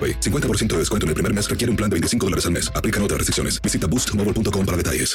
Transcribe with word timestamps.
AroPay. 0.00 0.20
50% 0.20 0.68
de 0.68 0.78
descuento 0.78 1.04
en 1.04 1.08
el 1.08 1.14
primer 1.14 1.34
mes 1.34 1.50
requiere 1.50 1.70
un 1.70 1.76
plan 1.76 1.90
de 1.90 1.94
25 1.94 2.26
dólares 2.26 2.46
al 2.46 2.52
mes. 2.52 2.72
Aplican 2.74 3.02
otras 3.02 3.18
restricciones. 3.18 3.60
Visita 3.60 3.86
boostmobile.com 3.86 4.64
para 4.64 4.76
detalles. 4.78 5.14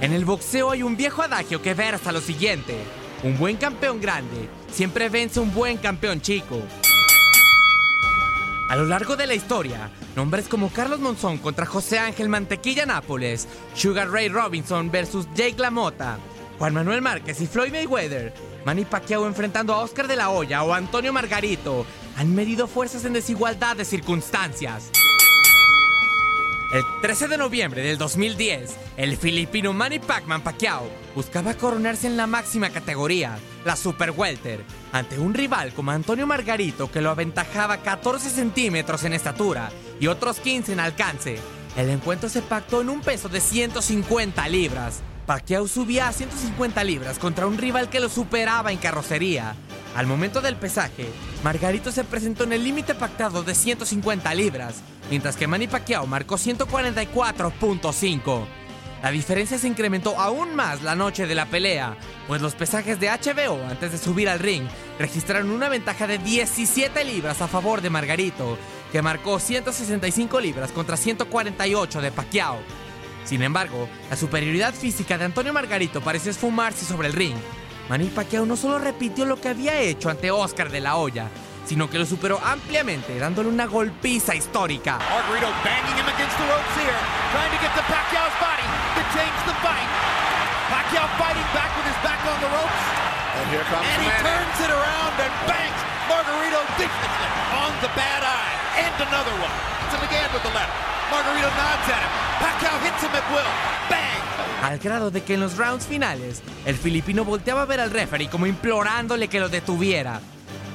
En 0.00 0.12
el 0.12 0.24
boxeo 0.24 0.70
hay 0.70 0.82
un 0.82 0.96
viejo 0.96 1.22
adagio 1.22 1.60
que 1.60 1.74
versa 1.74 2.12
lo 2.12 2.20
siguiente. 2.20 2.76
Un 3.24 3.36
buen 3.36 3.56
campeón 3.56 4.00
grande 4.00 4.48
siempre 4.70 5.08
vence 5.08 5.40
un 5.40 5.52
buen 5.52 5.76
campeón 5.78 6.20
chico. 6.20 6.62
A 8.68 8.76
lo 8.76 8.84
largo 8.84 9.16
de 9.16 9.26
la 9.26 9.34
historia, 9.34 9.90
nombres 10.14 10.46
como 10.46 10.70
Carlos 10.70 11.00
Monzón 11.00 11.38
contra 11.38 11.64
José 11.64 11.98
Ángel 11.98 12.28
Mantequilla 12.28 12.84
Nápoles, 12.84 13.48
Sugar 13.74 14.10
Ray 14.10 14.28
Robinson 14.28 14.90
versus 14.90 15.26
Jake 15.34 15.56
LaMotta, 15.58 16.18
Juan 16.58 16.74
Manuel 16.74 17.02
Márquez 17.02 17.40
y 17.40 17.46
Floyd 17.46 17.70
Mayweather, 17.70 18.34
Manny 18.64 18.84
Pacquiao 18.84 19.26
enfrentando 19.26 19.72
a 19.72 19.78
Oscar 19.78 20.08
de 20.08 20.16
la 20.16 20.30
Hoya 20.30 20.64
o 20.64 20.74
Antonio 20.74 21.12
Margarito, 21.12 21.86
han 22.16 22.34
medido 22.34 22.66
fuerzas 22.66 23.04
en 23.04 23.12
desigualdad 23.12 23.76
de 23.76 23.84
circunstancias. 23.84 24.90
El 26.72 26.82
13 27.00 27.28
de 27.28 27.38
noviembre 27.38 27.82
del 27.82 27.96
2010, 27.96 28.76
el 28.96 29.16
filipino 29.16 29.72
Manny 29.72 30.00
Pacman 30.00 30.42
Pacquiao 30.42 30.86
buscaba 31.14 31.54
coronarse 31.54 32.08
en 32.08 32.16
la 32.16 32.26
máxima 32.26 32.70
categoría, 32.70 33.38
la 33.64 33.76
Super 33.76 34.10
Welter, 34.10 34.64
ante 34.92 35.18
un 35.18 35.34
rival 35.34 35.72
como 35.72 35.92
Antonio 35.92 36.26
Margarito 36.26 36.90
que 36.90 37.00
lo 37.00 37.10
aventajaba 37.10 37.78
14 37.78 38.30
centímetros 38.30 39.04
en 39.04 39.12
estatura 39.12 39.70
y 40.00 40.08
otros 40.08 40.40
15 40.40 40.72
en 40.72 40.80
alcance. 40.80 41.38
El 41.76 41.88
encuentro 41.88 42.28
se 42.28 42.42
pactó 42.42 42.80
en 42.80 42.90
un 42.90 43.00
peso 43.00 43.28
de 43.28 43.40
150 43.40 44.48
libras. 44.48 45.02
Pacquiao 45.28 45.68
subía 45.68 46.08
a 46.08 46.12
150 46.14 46.82
libras 46.84 47.18
contra 47.18 47.46
un 47.46 47.58
rival 47.58 47.90
que 47.90 48.00
lo 48.00 48.08
superaba 48.08 48.72
en 48.72 48.78
carrocería. 48.78 49.54
Al 49.94 50.06
momento 50.06 50.40
del 50.40 50.56
pesaje, 50.56 51.06
Margarito 51.44 51.92
se 51.92 52.02
presentó 52.02 52.44
en 52.44 52.54
el 52.54 52.64
límite 52.64 52.94
pactado 52.94 53.42
de 53.42 53.54
150 53.54 54.34
libras, 54.34 54.76
mientras 55.10 55.36
que 55.36 55.46
Manny 55.46 55.68
Pacquiao 55.68 56.06
marcó 56.06 56.36
144.5. 56.36 58.46
La 59.02 59.10
diferencia 59.10 59.58
se 59.58 59.68
incrementó 59.68 60.18
aún 60.18 60.56
más 60.56 60.82
la 60.82 60.94
noche 60.94 61.26
de 61.26 61.34
la 61.34 61.44
pelea, 61.44 61.98
pues 62.26 62.40
los 62.40 62.54
pesajes 62.54 62.98
de 62.98 63.10
HBO 63.10 63.62
antes 63.68 63.92
de 63.92 63.98
subir 63.98 64.30
al 64.30 64.38
ring 64.38 64.66
registraron 64.98 65.50
una 65.50 65.68
ventaja 65.68 66.06
de 66.06 66.16
17 66.16 67.04
libras 67.04 67.42
a 67.42 67.48
favor 67.48 67.82
de 67.82 67.90
Margarito, 67.90 68.56
que 68.92 69.02
marcó 69.02 69.38
165 69.38 70.40
libras 70.40 70.72
contra 70.72 70.96
148 70.96 72.00
de 72.00 72.12
Pacquiao. 72.12 72.87
Sin 73.28 73.42
embargo, 73.42 73.86
la 74.08 74.16
superioridad 74.16 74.72
física 74.72 75.18
de 75.18 75.26
Antonio 75.26 75.52
Margarito 75.52 76.00
pareció 76.00 76.30
esfumarse 76.30 76.86
sobre 76.86 77.08
el 77.08 77.12
ring. 77.12 77.36
Manny 77.90 78.06
Pacquiao 78.08 78.46
no 78.46 78.56
solo 78.56 78.78
repitió 78.78 79.26
lo 79.26 79.36
que 79.38 79.50
había 79.50 79.76
hecho 79.80 80.08
ante 80.08 80.30
Oscar 80.30 80.70
de 80.70 80.80
la 80.80 80.96
Hoya, 80.96 81.28
sino 81.66 81.90
que 81.90 81.98
lo 81.98 82.06
superó 82.06 82.40
ampliamente, 82.42 83.18
dándole 83.18 83.50
una 83.50 83.66
golpiza 83.66 84.34
histórica. 84.34 84.96
Margarito 84.96 85.52
banging 85.60 85.96
him 86.00 86.08
against 86.08 86.36
the 86.40 86.46
ropes 86.48 86.72
here, 86.80 86.96
trying 87.36 87.52
to 87.52 87.60
get 87.60 87.72
to 87.76 87.84
Pacquiao's 87.84 88.32
body 88.40 88.64
to 88.96 89.02
change 89.12 89.38
the 89.44 89.56
fight. 89.60 89.88
Pacquiao 90.72 91.04
fighting 91.20 91.48
back 91.52 91.68
with 91.76 91.84
his 91.84 92.00
back 92.00 92.20
on 92.24 92.40
the 92.40 92.48
ropes. 92.48 92.80
And 93.36 93.46
here 93.52 93.64
comes 93.68 93.84
And 93.92 94.00
he 94.04 94.08
Manny. 94.08 94.24
turns 94.24 94.56
it 94.64 94.72
around 94.72 95.12
and 95.20 95.32
bangs 95.44 95.80
Margarito 96.08 96.60
viciously 96.80 97.28
on 97.52 97.72
the 97.84 97.92
bad 97.92 98.24
eye. 98.24 98.56
And 98.88 98.94
another 99.04 99.36
one. 99.36 99.56
Him 99.92 100.00
again 100.08 100.28
with 100.32 100.42
the 100.48 100.52
left. 100.56 100.97
Al 104.62 104.78
grado 104.78 105.10
de 105.10 105.22
que 105.22 105.34
en 105.34 105.40
los 105.40 105.56
rounds 105.56 105.86
finales, 105.86 106.42
el 106.66 106.76
filipino 106.76 107.24
volteaba 107.24 107.62
a 107.62 107.66
ver 107.66 107.80
al 107.80 107.90
referee 107.90 108.28
como 108.28 108.46
implorándole 108.46 109.28
que 109.28 109.40
lo 109.40 109.48
detuviera. 109.48 110.20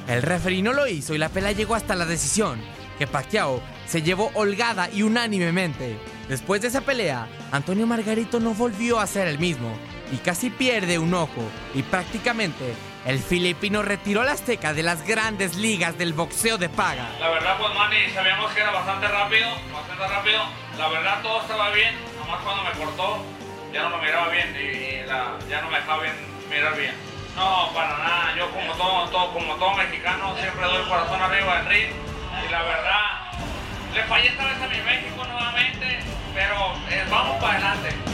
El 0.08 0.22
referee 0.22 0.62
no 0.62 0.72
lo 0.72 0.86
hizo 0.86 1.14
y 1.14 1.18
la 1.18 1.28
pelea 1.28 1.52
llegó 1.52 1.74
hasta 1.74 1.94
la 1.94 2.06
decisión, 2.06 2.60
que 2.98 3.06
Pacquiao 3.06 3.62
se 3.86 4.02
llevó 4.02 4.30
holgada 4.34 4.90
y 4.90 5.02
unánimemente. 5.02 5.98
Después 6.28 6.62
de 6.62 6.68
esa 6.68 6.80
pelea, 6.80 7.28
Antonio 7.52 7.86
Margarito 7.86 8.40
no 8.40 8.54
volvió 8.54 9.00
a 9.00 9.06
ser 9.06 9.28
el 9.28 9.38
mismo 9.38 9.74
y 10.14 10.18
casi 10.18 10.48
pierde 10.48 11.00
un 11.00 11.12
ojo 11.12 11.42
y 11.74 11.82
prácticamente 11.82 12.76
el 13.04 13.18
filipino 13.18 13.82
retiró 13.82 14.22
a 14.22 14.24
la 14.24 14.32
Azteca 14.32 14.72
de 14.72 14.84
las 14.84 15.04
grandes 15.04 15.56
ligas 15.56 15.98
del 15.98 16.12
boxeo 16.12 16.56
de 16.56 16.68
paga. 16.68 17.10
La 17.18 17.30
verdad, 17.30 17.56
pues 17.58 17.74
Manny, 17.74 18.10
sabíamos 18.14 18.52
que 18.52 18.60
era 18.60 18.70
bastante 18.70 19.08
rápido, 19.08 19.48
bastante 19.72 20.06
rápido. 20.06 20.40
La 20.78 20.88
verdad, 20.88 21.20
todo 21.20 21.42
estaba 21.42 21.70
bien, 21.70 21.96
nomás 22.16 22.40
cuando 22.42 22.62
me 22.62 22.70
cortó, 22.78 23.24
ya 23.72 23.82
no 23.82 23.90
lo 23.90 23.98
miraba 23.98 24.28
bien 24.28 24.54
y, 24.54 25.50
ya 25.50 25.60
no 25.62 25.70
me 25.70 25.78
dejaba 25.78 26.02
bien, 26.04 26.14
mirar 26.48 26.76
bien. 26.76 26.94
No, 27.34 27.72
para 27.74 27.98
nada, 27.98 28.34
yo 28.38 28.48
como 28.52 28.72
todo, 28.74 29.08
todo, 29.08 29.32
como 29.32 29.56
todo 29.56 29.74
mexicano, 29.74 30.36
siempre 30.38 30.64
doy 30.64 30.76
el 30.76 30.88
corazón 30.88 31.20
arriba 31.20 31.56
del 31.56 31.66
ring. 31.66 31.90
Y 32.46 32.52
la 32.52 32.62
verdad, 32.62 33.32
le 33.92 34.04
fallé 34.04 34.28
esta 34.28 34.44
vez 34.44 34.62
a 34.62 34.68
mi 34.68 34.80
México 34.80 35.24
nuevamente, 35.24 35.98
pero 36.32 36.72
eh, 36.88 37.04
vamos 37.10 37.42
para 37.42 37.58
adelante. 37.58 38.13